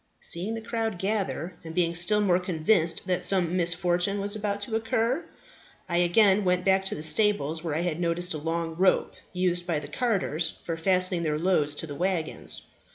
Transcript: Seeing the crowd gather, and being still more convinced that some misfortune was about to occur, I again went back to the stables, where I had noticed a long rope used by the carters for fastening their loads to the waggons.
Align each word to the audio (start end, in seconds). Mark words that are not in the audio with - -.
Seeing 0.19 0.55
the 0.55 0.61
crowd 0.63 0.97
gather, 0.97 1.53
and 1.63 1.75
being 1.75 1.93
still 1.93 2.21
more 2.21 2.39
convinced 2.39 3.05
that 3.05 3.23
some 3.23 3.55
misfortune 3.55 4.19
was 4.19 4.35
about 4.35 4.59
to 4.61 4.75
occur, 4.75 5.23
I 5.87 5.99
again 5.99 6.43
went 6.43 6.65
back 6.65 6.83
to 6.85 6.95
the 6.95 7.03
stables, 7.03 7.63
where 7.63 7.75
I 7.75 7.81
had 7.81 7.99
noticed 7.99 8.33
a 8.33 8.39
long 8.39 8.75
rope 8.75 9.13
used 9.31 9.67
by 9.67 9.77
the 9.79 9.87
carters 9.87 10.57
for 10.65 10.75
fastening 10.75 11.21
their 11.21 11.37
loads 11.37 11.75
to 11.75 11.85
the 11.85 11.93
waggons. 11.93 12.65